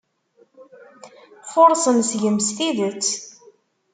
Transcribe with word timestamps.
Furṣen 1.51 1.99
seg-m 2.09 2.37
s 2.47 2.49
tidet. 2.55 3.09